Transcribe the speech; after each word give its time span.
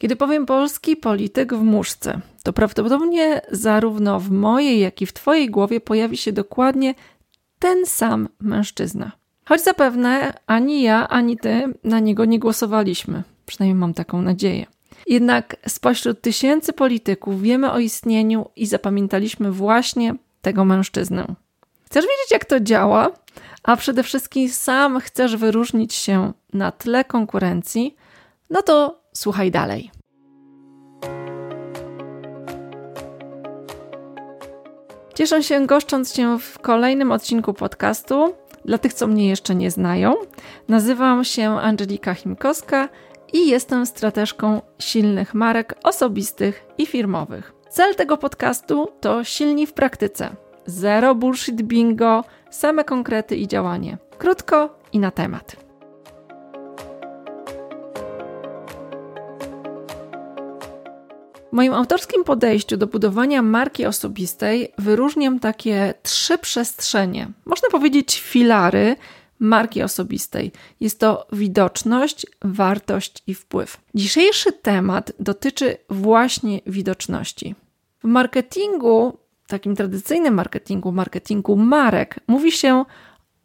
Kiedy 0.00 0.16
powiem 0.16 0.46
polski 0.46 0.96
polityk 0.96 1.54
w 1.54 1.62
muszce, 1.62 2.20
to 2.42 2.52
prawdopodobnie 2.52 3.40
zarówno 3.50 4.20
w 4.20 4.30
mojej, 4.30 4.80
jak 4.80 5.02
i 5.02 5.06
w 5.06 5.12
Twojej 5.12 5.50
głowie 5.50 5.80
pojawi 5.80 6.16
się 6.16 6.32
dokładnie 6.32 6.94
ten 7.58 7.86
sam 7.86 8.28
mężczyzna. 8.40 9.12
Choć 9.44 9.60
zapewne 9.60 10.34
ani 10.46 10.82
ja, 10.82 11.08
ani 11.08 11.36
Ty 11.36 11.74
na 11.84 12.00
niego 12.00 12.24
nie 12.24 12.38
głosowaliśmy. 12.38 13.22
Przynajmniej 13.46 13.74
mam 13.74 13.94
taką 13.94 14.22
nadzieję. 14.22 14.66
Jednak 15.06 15.56
spośród 15.68 16.20
tysięcy 16.20 16.72
polityków 16.72 17.42
wiemy 17.42 17.72
o 17.72 17.78
istnieniu 17.78 18.50
i 18.56 18.66
zapamiętaliśmy 18.66 19.52
właśnie 19.52 20.14
tego 20.42 20.64
mężczyznę. 20.64 21.26
Chcesz 21.86 22.04
wiedzieć, 22.04 22.30
jak 22.30 22.44
to 22.44 22.60
działa? 22.60 23.10
A 23.62 23.76
przede 23.76 24.02
wszystkim 24.02 24.48
sam 24.48 25.00
chcesz 25.00 25.36
wyróżnić 25.36 25.94
się 25.94 26.32
na 26.52 26.72
tle 26.72 27.04
konkurencji? 27.04 27.96
No 28.50 28.62
to 28.62 28.99
słuchaj 29.14 29.50
dalej. 29.50 29.90
Cieszę 35.14 35.42
się 35.42 35.66
goszcząc 35.66 36.12
Cię 36.12 36.38
w 36.38 36.58
kolejnym 36.58 37.12
odcinku 37.12 37.54
podcastu. 37.54 38.34
Dla 38.64 38.78
tych, 38.78 38.94
co 38.94 39.06
mnie 39.06 39.28
jeszcze 39.28 39.54
nie 39.54 39.70
znają, 39.70 40.14
nazywam 40.68 41.24
się 41.24 41.50
Angelika 41.50 42.14
Chimkowska 42.14 42.88
i 43.32 43.48
jestem 43.48 43.86
strateżką 43.86 44.62
silnych 44.78 45.34
marek 45.34 45.74
osobistych 45.84 46.66
i 46.78 46.86
firmowych. 46.86 47.52
Cel 47.70 47.94
tego 47.94 48.16
podcastu 48.16 48.88
to 49.00 49.24
silni 49.24 49.66
w 49.66 49.72
praktyce. 49.72 50.30
Zero 50.66 51.14
bullshit 51.14 51.62
bingo, 51.62 52.24
same 52.50 52.84
konkrety 52.84 53.36
i 53.36 53.48
działanie. 53.48 53.98
Krótko 54.18 54.78
i 54.92 54.98
na 54.98 55.10
temat. 55.10 55.69
Moim 61.52 61.74
autorskim 61.74 62.24
podejściu 62.24 62.76
do 62.76 62.86
budowania 62.86 63.42
marki 63.42 63.86
osobistej 63.86 64.72
wyróżniam 64.78 65.40
takie 65.40 65.94
trzy 66.02 66.38
przestrzenie, 66.38 67.28
można 67.46 67.68
powiedzieć 67.70 68.20
filary 68.20 68.96
marki 69.40 69.82
osobistej. 69.82 70.52
Jest 70.80 71.00
to 71.00 71.26
widoczność, 71.32 72.26
wartość 72.42 73.22
i 73.26 73.34
wpływ. 73.34 73.80
Dzisiejszy 73.94 74.52
temat 74.52 75.12
dotyczy 75.20 75.76
właśnie 75.90 76.60
widoczności. 76.66 77.54
W 78.02 78.04
marketingu, 78.04 79.18
takim 79.46 79.76
tradycyjnym 79.76 80.34
marketingu, 80.34 80.92
marketingu 80.92 81.56
marek, 81.56 82.20
mówi 82.26 82.52
się 82.52 82.84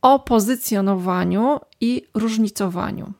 o 0.01 0.19
pozycjonowaniu 0.19 1.59
i 1.81 2.03
różnicowaniu. 2.13 3.13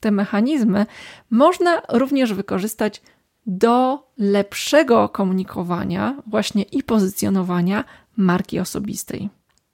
Te 0.00 0.10
mechanizmy 0.10 0.86
można 1.30 1.82
również 1.88 2.34
wykorzystać 2.34 3.02
do 3.46 4.06
lepszego 4.18 5.08
komunikowania, 5.08 6.22
właśnie 6.26 6.62
i 6.62 6.82
pozycjonowania 6.82 7.84
marki 8.16 8.60
osobistej. 8.60 9.28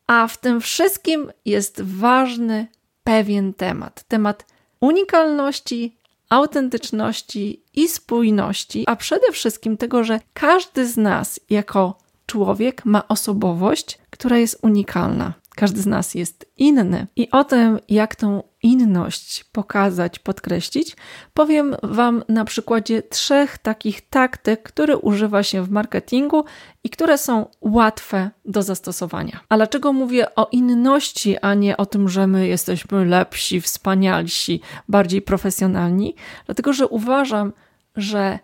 A 0.07 0.29
w 0.29 0.37
tym 0.37 0.61
wszystkim 0.61 1.31
jest 1.45 1.83
ważny 1.83 2.67
pewien 3.05 3.55
temat 3.55 4.05
temat 4.09 4.47
unikalności, 4.81 5.97
autentyczności 6.29 7.63
i 7.75 7.89
spójności, 7.89 8.85
a 8.87 8.97
przede 8.97 9.33
wszystkim 9.33 9.77
tego, 9.77 10.05
że 10.05 10.21
każdy 10.33 10.87
z 10.87 10.97
nas 10.97 11.41
jako 11.51 11.99
człowiek 12.27 12.85
ma 12.85 13.09
osobowość, 13.09 13.99
która 14.11 14.39
jest 14.39 14.59
unikalna. 14.63 15.33
Każdy 15.59 15.83
z 15.83 15.87
nas 15.87 16.15
jest 16.15 16.53
inny. 16.57 17.07
I 17.17 17.31
o 17.31 17.45
tym, 17.45 17.79
jak 17.89 18.17
tą 18.17 18.43
inność 18.63 19.45
pokazać, 19.45 20.19
podkreślić, 20.19 20.97
powiem 21.35 21.77
Wam 21.83 22.25
na 22.29 22.45
przykładzie 22.45 23.03
trzech 23.03 23.59
takich 23.59 24.09
taktyk, 24.09 24.63
które 24.63 24.97
używa 24.97 25.43
się 25.43 25.63
w 25.63 25.71
marketingu 25.71 26.45
i 26.85 26.91
które 26.91 27.19
są 27.19 27.47
łatwe 27.61 28.31
do 28.45 28.63
zastosowania. 28.63 29.41
A 29.49 29.57
dlaczego 29.57 29.93
mówię 29.93 30.35
o 30.35 30.49
inności, 30.53 31.39
a 31.39 31.55
nie 31.55 31.77
o 31.77 31.87
tym, 31.87 32.09
że 32.09 32.27
my 32.27 32.47
jesteśmy 32.47 33.05
lepsi, 33.05 33.61
wspanialsi, 33.61 34.61
bardziej 34.89 35.23
profesjonalni? 35.23 36.15
Dlatego, 36.47 36.73
że 36.73 36.87
uważam, 36.87 37.53
że 37.97 38.39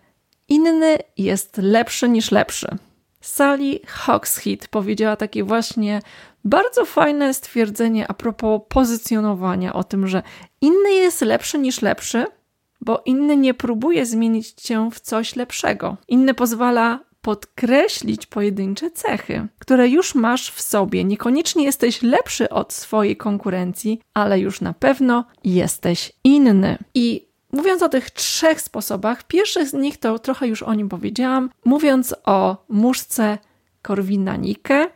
inny 0.47 0.97
jest 1.17 1.57
lepszy 1.57 2.09
niż 2.09 2.31
lepszy. 2.31 2.77
Sally 3.25 3.79
Hogshead 3.87 4.67
powiedziała 4.67 5.15
takie 5.15 5.43
właśnie 5.43 6.01
bardzo 6.43 6.85
fajne 6.85 7.33
stwierdzenie 7.33 8.07
a 8.07 8.13
propos 8.13 8.61
pozycjonowania, 8.69 9.73
o 9.73 9.83
tym, 9.83 10.07
że 10.07 10.23
inny 10.61 10.93
jest 10.93 11.21
lepszy 11.21 11.59
niż 11.59 11.81
lepszy, 11.81 12.25
bo 12.81 13.01
inny 13.05 13.37
nie 13.37 13.53
próbuje 13.53 14.05
zmienić 14.05 14.51
cię 14.51 14.89
w 14.93 14.99
coś 14.99 15.35
lepszego. 15.35 15.97
Inny 16.07 16.33
pozwala 16.33 16.99
podkreślić 17.21 18.25
pojedyncze 18.25 18.91
cechy, 18.91 19.47
które 19.59 19.89
już 19.89 20.15
masz 20.15 20.51
w 20.51 20.61
sobie. 20.61 21.03
Niekoniecznie 21.03 21.63
jesteś 21.63 22.01
lepszy 22.01 22.49
od 22.49 22.73
swojej 22.73 23.17
konkurencji, 23.17 24.01
ale 24.13 24.39
już 24.39 24.61
na 24.61 24.73
pewno 24.73 25.25
jesteś 25.43 26.11
inny. 26.23 26.77
I 26.93 27.27
Mówiąc 27.55 27.81
o 27.81 27.89
tych 27.89 28.09
trzech 28.11 28.61
sposobach, 28.61 29.23
pierwszy 29.23 29.65
z 29.65 29.73
nich 29.73 29.97
to 29.97 30.19
trochę 30.19 30.47
już 30.47 30.63
o 30.63 30.73
nim 30.73 30.89
powiedziałam, 30.89 31.49
mówiąc 31.65 32.15
o 32.23 32.65
muszce 32.69 33.37
Korwina-Nike, 33.81 34.87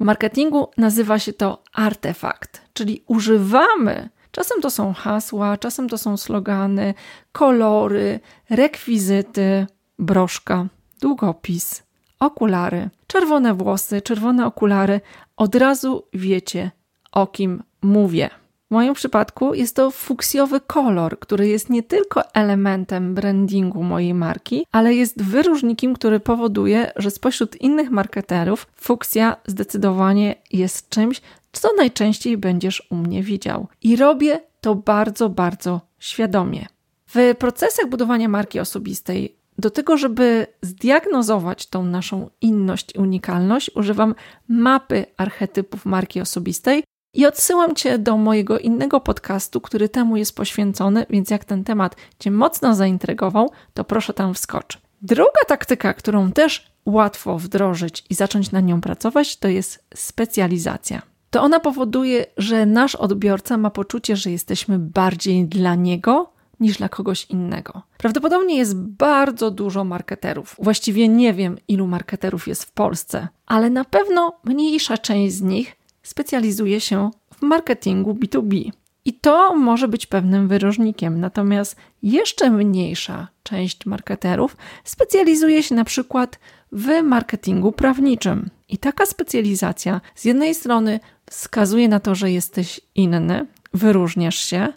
w 0.00 0.04
marketingu 0.04 0.70
nazywa 0.76 1.18
się 1.18 1.32
to 1.32 1.62
artefakt, 1.72 2.62
czyli 2.72 3.04
używamy. 3.06 4.08
Czasem 4.30 4.60
to 4.60 4.70
są 4.70 4.94
hasła, 4.94 5.56
czasem 5.56 5.88
to 5.88 5.98
są 5.98 6.16
slogany, 6.16 6.94
kolory, 7.32 8.20
rekwizyty, 8.50 9.66
broszka, 9.98 10.66
długopis, 11.00 11.82
okulary, 12.20 12.90
czerwone 13.06 13.54
włosy, 13.54 14.02
czerwone 14.02 14.46
okulary. 14.46 15.00
Od 15.36 15.54
razu 15.54 16.04
wiecie, 16.12 16.70
o 17.12 17.26
kim 17.26 17.62
mówię. 17.82 18.39
W 18.70 18.72
moim 18.72 18.94
przypadku 18.94 19.54
jest 19.54 19.76
to 19.76 19.90
fuksjowy 19.90 20.60
kolor, 20.60 21.18
który 21.18 21.48
jest 21.48 21.70
nie 21.70 21.82
tylko 21.82 22.34
elementem 22.34 23.14
brandingu 23.14 23.82
mojej 23.82 24.14
marki, 24.14 24.66
ale 24.72 24.94
jest 24.94 25.22
wyróżnikiem, 25.22 25.94
który 25.94 26.20
powoduje, 26.20 26.92
że 26.96 27.10
spośród 27.10 27.60
innych 27.60 27.90
marketerów 27.90 28.66
fuksja 28.76 29.36
zdecydowanie 29.46 30.34
jest 30.52 30.88
czymś, 30.88 31.20
co 31.52 31.68
najczęściej 31.76 32.36
będziesz 32.36 32.86
u 32.90 32.96
mnie 32.96 33.22
widział. 33.22 33.66
I 33.82 33.96
robię 33.96 34.40
to 34.60 34.74
bardzo, 34.74 35.28
bardzo 35.28 35.80
świadomie. 35.98 36.66
W 37.14 37.34
procesach 37.38 37.88
budowania 37.88 38.28
marki 38.28 38.60
osobistej 38.60 39.36
do 39.58 39.70
tego, 39.70 39.96
żeby 39.96 40.46
zdiagnozować 40.62 41.66
tą 41.66 41.84
naszą 41.84 42.30
inność 42.40 42.94
i 42.94 42.98
unikalność, 42.98 43.70
używam 43.74 44.14
mapy 44.48 45.06
archetypów 45.16 45.86
marki 45.86 46.20
osobistej, 46.20 46.84
i 47.14 47.26
odsyłam 47.26 47.74
Cię 47.74 47.98
do 47.98 48.16
mojego 48.16 48.58
innego 48.58 49.00
podcastu, 49.00 49.60
który 49.60 49.88
temu 49.88 50.16
jest 50.16 50.36
poświęcony, 50.36 51.06
więc 51.10 51.30
jak 51.30 51.44
ten 51.44 51.64
temat 51.64 51.96
Cię 52.18 52.30
mocno 52.30 52.74
zaintrygował, 52.74 53.50
to 53.74 53.84
proszę 53.84 54.14
tam 54.14 54.34
wskocz. 54.34 54.78
Druga 55.02 55.44
taktyka, 55.46 55.94
którą 55.94 56.32
też 56.32 56.70
łatwo 56.86 57.38
wdrożyć 57.38 58.04
i 58.10 58.14
zacząć 58.14 58.50
na 58.52 58.60
nią 58.60 58.80
pracować, 58.80 59.36
to 59.36 59.48
jest 59.48 59.84
specjalizacja. 59.94 61.02
To 61.30 61.42
ona 61.42 61.60
powoduje, 61.60 62.26
że 62.36 62.66
nasz 62.66 62.94
odbiorca 62.94 63.56
ma 63.56 63.70
poczucie, 63.70 64.16
że 64.16 64.30
jesteśmy 64.30 64.78
bardziej 64.78 65.44
dla 65.44 65.74
niego 65.74 66.32
niż 66.60 66.78
dla 66.78 66.88
kogoś 66.88 67.24
innego. 67.24 67.82
Prawdopodobnie 67.98 68.56
jest 68.56 68.76
bardzo 68.76 69.50
dużo 69.50 69.84
marketerów. 69.84 70.56
Właściwie 70.58 71.08
nie 71.08 71.34
wiem, 71.34 71.58
ilu 71.68 71.86
marketerów 71.86 72.48
jest 72.48 72.64
w 72.64 72.72
Polsce, 72.72 73.28
ale 73.46 73.70
na 73.70 73.84
pewno 73.84 74.32
mniejsza 74.44 74.98
część 74.98 75.34
z 75.34 75.42
nich 75.42 75.76
specjalizuje 76.02 76.80
się 76.80 77.10
w 77.34 77.42
marketingu 77.42 78.14
B2B. 78.14 78.70
I 79.04 79.12
to 79.12 79.54
może 79.54 79.88
być 79.88 80.06
pewnym 80.06 80.48
wyróżnikiem, 80.48 81.20
natomiast 81.20 81.76
jeszcze 82.02 82.50
mniejsza 82.50 83.28
część 83.42 83.86
marketerów 83.86 84.56
specjalizuje 84.84 85.62
się 85.62 85.74
na 85.74 85.84
przykład 85.84 86.38
w 86.72 87.02
marketingu 87.02 87.72
prawniczym. 87.72 88.50
I 88.68 88.78
taka 88.78 89.06
specjalizacja 89.06 90.00
z 90.14 90.24
jednej 90.24 90.54
strony 90.54 91.00
wskazuje 91.30 91.88
na 91.88 92.00
to, 92.00 92.14
że 92.14 92.30
jesteś 92.30 92.80
inny, 92.94 93.46
wyróżniasz 93.74 94.38
się, 94.38 94.68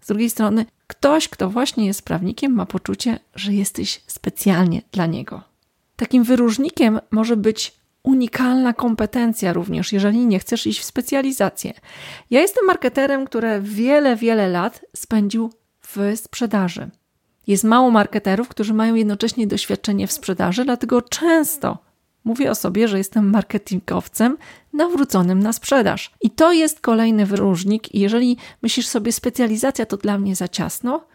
z 0.00 0.06
drugiej 0.06 0.30
strony 0.30 0.66
ktoś, 0.86 1.28
kto 1.28 1.50
właśnie 1.50 1.86
jest 1.86 2.02
prawnikiem, 2.02 2.52
ma 2.52 2.66
poczucie, 2.66 3.18
że 3.34 3.52
jesteś 3.52 4.00
specjalnie 4.06 4.82
dla 4.92 5.06
niego. 5.06 5.42
Takim 5.96 6.24
wyróżnikiem 6.24 7.00
może 7.10 7.36
być 7.36 7.74
unikalna 8.04 8.72
kompetencja 8.72 9.52
również, 9.52 9.92
jeżeli 9.92 10.26
nie 10.26 10.38
chcesz 10.38 10.66
iść 10.66 10.80
w 10.80 10.84
specjalizację. 10.84 11.72
Ja 12.30 12.40
jestem 12.40 12.66
marketerem, 12.66 13.24
który 13.24 13.60
wiele, 13.60 14.16
wiele 14.16 14.48
lat 14.48 14.84
spędził 14.96 15.50
w 15.80 15.98
sprzedaży. 16.16 16.90
Jest 17.46 17.64
mało 17.64 17.90
marketerów, 17.90 18.48
którzy 18.48 18.74
mają 18.74 18.94
jednocześnie 18.94 19.46
doświadczenie 19.46 20.06
w 20.06 20.12
sprzedaży, 20.12 20.64
dlatego 20.64 21.02
często 21.02 21.78
mówię 22.24 22.50
o 22.50 22.54
sobie, 22.54 22.88
że 22.88 22.98
jestem 22.98 23.30
marketingowcem 23.30 24.36
nawróconym 24.72 25.42
na 25.42 25.52
sprzedaż. 25.52 26.12
I 26.20 26.30
to 26.30 26.52
jest 26.52 26.80
kolejny 26.80 27.26
wyróżnik. 27.26 27.94
Jeżeli 27.94 28.36
myślisz 28.62 28.86
sobie, 28.86 29.12
specjalizacja 29.12 29.86
to 29.86 29.96
dla 29.96 30.18
mnie 30.18 30.36
za 30.36 30.48
ciasno, 30.48 31.06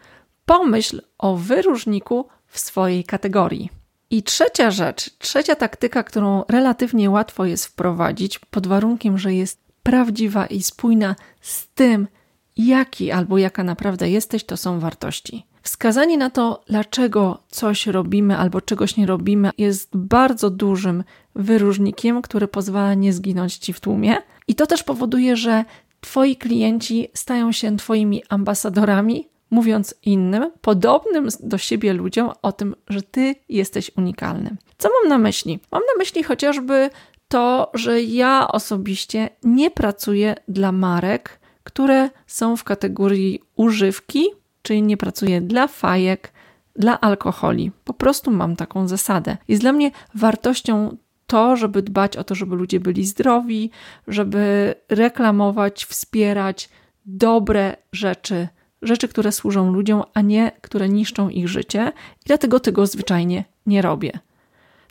pomyśl 0.46 1.02
o 1.18 1.36
wyróżniku 1.36 2.28
w 2.46 2.58
swojej 2.58 3.04
kategorii. 3.04 3.79
I 4.10 4.22
trzecia 4.22 4.70
rzecz, 4.70 5.10
trzecia 5.18 5.56
taktyka, 5.56 6.02
którą 6.02 6.44
relatywnie 6.48 7.10
łatwo 7.10 7.44
jest 7.44 7.66
wprowadzić, 7.66 8.38
pod 8.38 8.66
warunkiem, 8.66 9.18
że 9.18 9.34
jest 9.34 9.60
prawdziwa 9.82 10.46
i 10.46 10.62
spójna 10.62 11.16
z 11.40 11.66
tym, 11.66 12.08
jaki 12.56 13.10
albo 13.10 13.38
jaka 13.38 13.64
naprawdę 13.64 14.10
jesteś, 14.10 14.44
to 14.44 14.56
są 14.56 14.80
wartości. 14.80 15.46
Wskazanie 15.62 16.18
na 16.18 16.30
to, 16.30 16.64
dlaczego 16.66 17.42
coś 17.48 17.86
robimy 17.86 18.36
albo 18.36 18.60
czegoś 18.60 18.96
nie 18.96 19.06
robimy, 19.06 19.50
jest 19.58 19.88
bardzo 19.96 20.50
dużym 20.50 21.04
wyróżnikiem, 21.34 22.22
który 22.22 22.48
pozwala 22.48 22.94
nie 22.94 23.12
zginąć 23.12 23.56
ci 23.56 23.72
w 23.72 23.80
tłumie. 23.80 24.16
I 24.48 24.54
to 24.54 24.66
też 24.66 24.82
powoduje, 24.82 25.36
że 25.36 25.64
twoi 26.00 26.36
klienci 26.36 27.08
stają 27.14 27.52
się 27.52 27.76
twoimi 27.76 28.22
ambasadorami, 28.28 29.28
mówiąc 29.50 29.94
innym, 30.04 30.50
podobnym 30.60 31.28
do 31.40 31.58
siebie 31.58 31.92
ludziom 31.92 32.30
o 32.42 32.52
tym, 32.52 32.76
że 32.88 33.02
ty 33.02 33.34
jesteś 33.48 33.90
unikalny. 33.96 34.56
Co 34.78 34.88
mam 34.88 35.08
na 35.08 35.18
myśli? 35.18 35.60
Mam 35.72 35.82
na 35.82 35.98
myśli 35.98 36.22
chociażby 36.22 36.90
to, 37.28 37.70
że 37.74 38.02
ja 38.02 38.48
osobiście 38.48 39.28
nie 39.44 39.70
pracuję 39.70 40.34
dla 40.48 40.72
marek, 40.72 41.40
które 41.64 42.10
są 42.26 42.56
w 42.56 42.64
kategorii 42.64 43.40
używki, 43.56 44.24
czyli 44.62 44.82
nie 44.82 44.96
pracuję 44.96 45.40
dla 45.40 45.66
fajek, 45.66 46.32
dla 46.76 47.00
alkoholi. 47.00 47.72
Po 47.84 47.94
prostu 47.94 48.30
mam 48.30 48.56
taką 48.56 48.88
zasadę. 48.88 49.36
Jest 49.48 49.62
dla 49.62 49.72
mnie 49.72 49.90
wartością 50.14 50.96
to, 51.26 51.56
żeby 51.56 51.82
dbać 51.82 52.16
o 52.16 52.24
to, 52.24 52.34
żeby 52.34 52.56
ludzie 52.56 52.80
byli 52.80 53.06
zdrowi, 53.06 53.70
żeby 54.08 54.74
reklamować, 54.88 55.84
wspierać 55.84 56.68
dobre 57.06 57.76
rzeczy, 57.92 58.48
rzeczy, 58.82 59.08
które 59.08 59.32
służą 59.32 59.72
ludziom, 59.72 60.02
a 60.14 60.20
nie 60.20 60.52
które 60.60 60.88
niszczą 60.88 61.28
ich 61.28 61.48
życie, 61.48 61.92
i 62.20 62.24
dlatego 62.26 62.60
tego 62.60 62.86
zwyczajnie 62.86 63.44
nie 63.66 63.82
robię. 63.82 64.12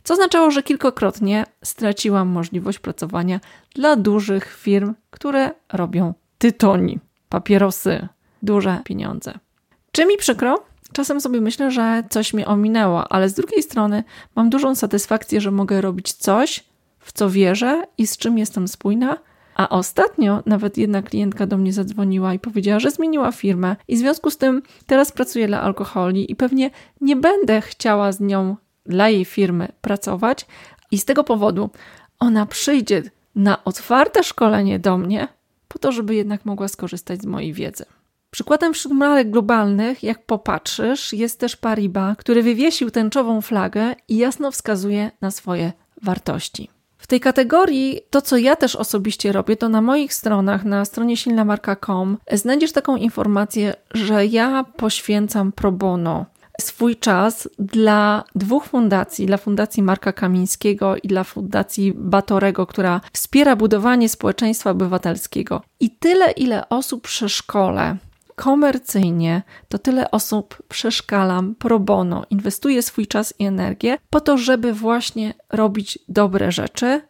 Co 0.04 0.14
oznaczało, 0.14 0.50
że 0.50 0.62
kilkakrotnie 0.62 1.44
straciłam 1.64 2.28
możliwość 2.28 2.78
pracowania 2.78 3.40
dla 3.74 3.96
dużych 3.96 4.56
firm, 4.56 4.94
które 5.10 5.50
robią 5.72 6.14
tytoni, 6.38 6.98
papierosy, 7.28 8.08
duże 8.42 8.80
pieniądze. 8.84 9.38
Czy 9.92 10.06
mi 10.06 10.16
przykro? 10.16 10.64
Czasem 10.92 11.20
sobie 11.20 11.40
myślę, 11.40 11.70
że 11.70 12.02
coś 12.10 12.34
mnie 12.34 12.46
ominęło, 12.46 13.12
ale 13.12 13.28
z 13.28 13.34
drugiej 13.34 13.62
strony 13.62 14.04
mam 14.36 14.50
dużą 14.50 14.74
satysfakcję, 14.74 15.40
że 15.40 15.50
mogę 15.50 15.80
robić 15.80 16.12
coś, 16.12 16.64
w 16.98 17.12
co 17.12 17.30
wierzę 17.30 17.82
i 17.98 18.06
z 18.06 18.16
czym 18.16 18.38
jestem 18.38 18.68
spójna. 18.68 19.18
A 19.60 19.68
ostatnio 19.68 20.42
nawet 20.46 20.78
jedna 20.78 21.02
klientka 21.02 21.46
do 21.46 21.56
mnie 21.56 21.72
zadzwoniła 21.72 22.34
i 22.34 22.38
powiedziała, 22.38 22.80
że 22.80 22.90
zmieniła 22.90 23.32
firmę 23.32 23.76
i 23.88 23.96
w 23.96 23.98
związku 23.98 24.30
z 24.30 24.36
tym 24.36 24.62
teraz 24.86 25.12
pracuje 25.12 25.46
dla 25.46 25.60
alkoholi 25.60 26.32
i 26.32 26.36
pewnie 26.36 26.70
nie 27.00 27.16
będę 27.16 27.60
chciała 27.60 28.12
z 28.12 28.20
nią 28.20 28.56
dla 28.86 29.08
jej 29.08 29.24
firmy 29.24 29.68
pracować. 29.80 30.46
I 30.90 30.98
z 30.98 31.04
tego 31.04 31.24
powodu 31.24 31.70
ona 32.18 32.46
przyjdzie 32.46 33.02
na 33.34 33.64
otwarte 33.64 34.22
szkolenie 34.22 34.78
do 34.78 34.98
mnie, 34.98 35.28
po 35.68 35.78
to, 35.78 35.92
żeby 35.92 36.14
jednak 36.14 36.44
mogła 36.44 36.68
skorzystać 36.68 37.22
z 37.22 37.26
mojej 37.26 37.52
wiedzy. 37.52 37.84
Przykładem 38.30 38.74
wśród 38.74 38.94
marek 38.94 39.30
globalnych, 39.30 40.02
jak 40.02 40.26
popatrzysz, 40.26 41.12
jest 41.12 41.40
też 41.40 41.56
Pariba, 41.56 42.14
który 42.18 42.42
wywiesił 42.42 42.90
tęczową 42.90 43.40
flagę 43.40 43.94
i 44.08 44.16
jasno 44.16 44.50
wskazuje 44.50 45.10
na 45.20 45.30
swoje 45.30 45.72
wartości. 46.02 46.79
W 47.00 47.06
tej 47.06 47.20
kategorii 47.20 48.00
to, 48.10 48.22
co 48.22 48.36
ja 48.36 48.56
też 48.56 48.76
osobiście 48.76 49.32
robię, 49.32 49.56
to 49.56 49.68
na 49.68 49.82
moich 49.82 50.14
stronach, 50.14 50.64
na 50.64 50.84
stronie 50.84 51.16
silnamarka.com 51.16 52.18
znajdziesz 52.32 52.72
taką 52.72 52.96
informację, 52.96 53.74
że 53.90 54.26
ja 54.26 54.64
poświęcam 54.76 55.52
pro 55.52 55.72
bono 55.72 56.26
swój 56.60 56.96
czas 56.96 57.48
dla 57.58 58.24
dwóch 58.34 58.66
fundacji, 58.66 59.26
dla 59.26 59.36
Fundacji 59.36 59.82
Marka 59.82 60.12
Kamińskiego 60.12 60.96
i 60.96 61.08
dla 61.08 61.24
Fundacji 61.24 61.92
Batorego, 61.96 62.66
która 62.66 63.00
wspiera 63.12 63.56
budowanie 63.56 64.08
społeczeństwa 64.08 64.70
obywatelskiego. 64.70 65.62
I 65.80 65.90
tyle, 65.90 66.30
ile 66.30 66.68
osób 66.68 67.02
przeszkole 67.02 67.96
komercyjnie, 68.40 69.42
to 69.68 69.78
tyle 69.78 70.10
osób 70.10 70.62
przeszkalam 70.68 71.54
pro 71.54 71.80
bono, 71.80 72.24
inwestuję 72.30 72.82
swój 72.82 73.06
czas 73.06 73.34
i 73.38 73.44
energię 73.44 73.98
po 74.10 74.20
to, 74.20 74.38
żeby 74.38 74.72
właśnie 74.72 75.34
robić 75.50 75.98
dobre 76.08 76.52
rzeczy, 76.52 77.02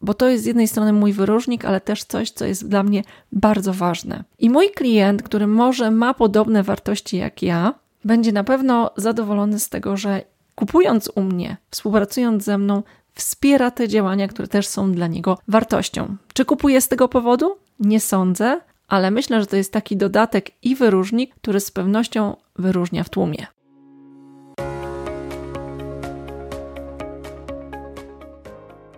bo 0.00 0.14
to 0.14 0.28
jest 0.28 0.44
z 0.44 0.46
jednej 0.46 0.68
strony 0.68 0.92
mój 0.92 1.12
wyróżnik, 1.12 1.64
ale 1.64 1.80
też 1.80 2.04
coś, 2.04 2.30
co 2.30 2.44
jest 2.44 2.68
dla 2.68 2.82
mnie 2.82 3.02
bardzo 3.32 3.72
ważne. 3.72 4.24
I 4.38 4.50
mój 4.50 4.70
klient, 4.70 5.22
który 5.22 5.46
może 5.46 5.90
ma 5.90 6.14
podobne 6.14 6.62
wartości 6.62 7.16
jak 7.16 7.42
ja, 7.42 7.74
będzie 8.04 8.32
na 8.32 8.44
pewno 8.44 8.90
zadowolony 8.96 9.58
z 9.58 9.68
tego, 9.68 9.96
że 9.96 10.22
kupując 10.54 11.10
u 11.14 11.22
mnie, 11.22 11.56
współpracując 11.70 12.44
ze 12.44 12.58
mną, 12.58 12.82
wspiera 13.14 13.70
te 13.70 13.88
działania, 13.88 14.28
które 14.28 14.48
też 14.48 14.66
są 14.66 14.92
dla 14.92 15.06
niego 15.06 15.38
wartością. 15.48 16.16
Czy 16.32 16.44
kupuje 16.44 16.80
z 16.80 16.88
tego 16.88 17.08
powodu? 17.08 17.56
Nie 17.80 18.00
sądzę, 18.00 18.60
ale 18.88 19.10
myślę, 19.10 19.40
że 19.40 19.46
to 19.46 19.56
jest 19.56 19.72
taki 19.72 19.96
dodatek 19.96 20.50
i 20.62 20.74
wyróżnik, 20.74 21.34
który 21.34 21.60
z 21.60 21.70
pewnością 21.70 22.36
wyróżnia 22.56 23.04
w 23.04 23.08
tłumie. 23.08 23.46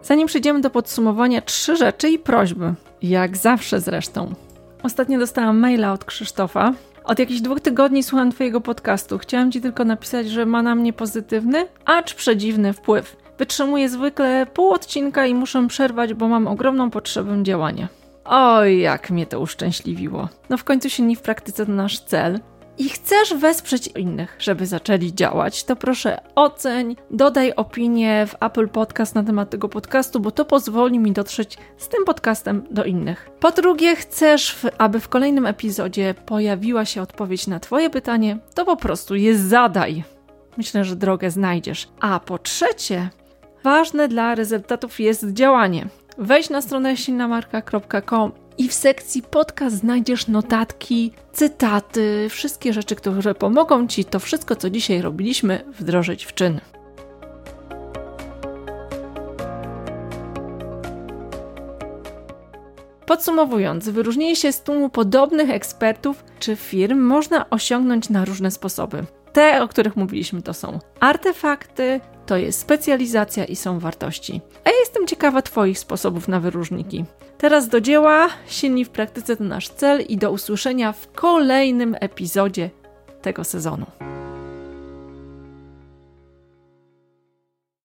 Zanim 0.02 0.26
przejdziemy 0.26 0.60
do 0.60 0.70
podsumowania, 0.70 1.42
trzy 1.42 1.76
rzeczy 1.76 2.08
i 2.08 2.18
prośby, 2.18 2.74
jak 3.02 3.36
zawsze 3.36 3.80
zresztą. 3.80 4.34
Ostatnio 4.82 5.18
dostałam 5.18 5.58
maila 5.58 5.92
od 5.92 6.04
Krzysztofa. 6.04 6.72
Od 7.04 7.18
jakichś 7.18 7.40
dwóch 7.40 7.60
tygodni 7.60 8.02
słucham 8.02 8.32
Twojego 8.32 8.60
podcastu. 8.60 9.18
Chciałam 9.18 9.52
Ci 9.52 9.60
tylko 9.60 9.84
napisać, 9.84 10.30
że 10.30 10.46
ma 10.46 10.62
na 10.62 10.74
mnie 10.74 10.92
pozytywny, 10.92 11.66
acz 11.84 12.14
przedziwny 12.14 12.72
wpływ. 12.72 13.16
Wytrzymuję 13.38 13.88
zwykle 13.88 14.46
pół 14.54 14.72
odcinka 14.72 15.26
i 15.26 15.34
muszę 15.34 15.68
przerwać, 15.68 16.14
bo 16.14 16.28
mam 16.28 16.46
ogromną 16.46 16.90
potrzebę 16.90 17.42
działania. 17.42 17.99
Oj, 18.24 18.78
jak 18.78 19.10
mnie 19.10 19.26
to 19.26 19.40
uszczęśliwiło. 19.40 20.28
No 20.48 20.56
w 20.56 20.64
końcu 20.64 20.90
się 20.90 21.02
nie 21.02 21.16
w 21.16 21.22
praktyce 21.22 21.66
to 21.66 21.72
nasz 21.72 22.00
cel. 22.00 22.40
I 22.78 22.88
chcesz 22.88 23.34
wesprzeć 23.34 23.86
innych, 23.86 24.36
żeby 24.38 24.66
zaczęli 24.66 25.14
działać, 25.14 25.64
to 25.64 25.76
proszę 25.76 26.20
oceń, 26.34 26.96
dodaj 27.10 27.52
opinię 27.56 28.26
w 28.26 28.42
Apple 28.42 28.68
Podcast 28.68 29.14
na 29.14 29.22
temat 29.22 29.50
tego 29.50 29.68
podcastu, 29.68 30.20
bo 30.20 30.30
to 30.30 30.44
pozwoli 30.44 30.98
mi 30.98 31.12
dotrzeć 31.12 31.58
z 31.78 31.88
tym 31.88 32.04
podcastem 32.04 32.66
do 32.70 32.84
innych. 32.84 33.30
Po 33.40 33.50
drugie, 33.50 33.96
chcesz, 33.96 34.66
aby 34.78 35.00
w 35.00 35.08
kolejnym 35.08 35.46
epizodzie 35.46 36.14
pojawiła 36.26 36.84
się 36.84 37.02
odpowiedź 37.02 37.46
na 37.46 37.60
Twoje 37.60 37.90
pytanie, 37.90 38.38
to 38.54 38.64
po 38.64 38.76
prostu 38.76 39.14
je 39.14 39.38
zadaj. 39.38 40.04
Myślę, 40.56 40.84
że 40.84 40.96
drogę 40.96 41.30
znajdziesz. 41.30 41.88
A 42.00 42.20
po 42.20 42.38
trzecie, 42.38 43.10
ważne 43.64 44.08
dla 44.08 44.34
rezultatów 44.34 45.00
jest 45.00 45.32
działanie. 45.32 45.86
Wejdź 46.20 46.50
na 46.50 46.62
stronę 46.62 46.96
silnamarka.com 46.96 48.32
i 48.58 48.68
w 48.68 48.74
sekcji 48.74 49.22
podcast 49.22 49.76
znajdziesz 49.76 50.28
notatki, 50.28 51.12
cytaty, 51.32 52.26
wszystkie 52.30 52.72
rzeczy, 52.72 52.96
które 52.96 53.34
pomogą 53.34 53.86
Ci 53.86 54.04
to 54.04 54.18
wszystko, 54.18 54.56
co 54.56 54.70
dzisiaj 54.70 55.02
robiliśmy, 55.02 55.64
wdrożyć 55.78 56.24
w 56.24 56.34
czyn. 56.34 56.60
Podsumowując, 63.06 63.88
wyróżnienie 63.88 64.36
się 64.36 64.52
z 64.52 64.62
tłumu 64.62 64.88
podobnych 64.88 65.50
ekspertów 65.50 66.24
czy 66.38 66.56
firm 66.56 66.98
można 66.98 67.50
osiągnąć 67.50 68.08
na 68.08 68.24
różne 68.24 68.50
sposoby. 68.50 69.04
Te, 69.32 69.62
o 69.62 69.68
których 69.68 69.96
mówiliśmy, 69.96 70.42
to 70.42 70.54
są 70.54 70.78
artefakty, 71.00 72.00
to 72.26 72.36
jest 72.36 72.60
specjalizacja 72.60 73.44
i 73.44 73.56
są 73.56 73.78
wartości. 73.78 74.40
A 74.64 74.70
ja 74.70 74.76
jestem 74.80 75.06
ciekawa 75.06 75.42
Twoich 75.42 75.78
sposobów 75.78 76.28
na 76.28 76.40
wyróżniki. 76.40 77.04
Teraz 77.38 77.68
do 77.68 77.80
dzieła, 77.80 78.28
silni 78.46 78.84
w 78.84 78.90
praktyce 78.90 79.36
to 79.36 79.44
nasz 79.44 79.68
cel 79.68 80.00
i 80.08 80.16
do 80.16 80.30
usłyszenia 80.30 80.92
w 80.92 81.12
kolejnym 81.12 81.96
epizodzie 82.00 82.70
tego 83.22 83.44
sezonu. 83.44 83.86